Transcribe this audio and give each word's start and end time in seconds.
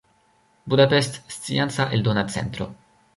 Budapest: 0.73 1.19
Scienca 1.35 1.87
Eldona 1.91 2.25
Centro. 2.27 2.69